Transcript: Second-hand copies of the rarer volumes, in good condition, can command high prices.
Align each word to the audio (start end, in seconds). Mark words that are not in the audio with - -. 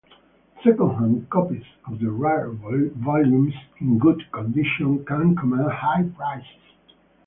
Second-hand 0.63 1.29
copies 1.29 1.61
of 1.85 1.99
the 1.99 2.09
rarer 2.09 2.53
volumes, 2.53 3.53
in 3.79 3.99
good 3.99 4.23
condition, 4.31 5.05
can 5.05 5.35
command 5.35 5.71
high 5.71 6.09
prices. 6.17 6.57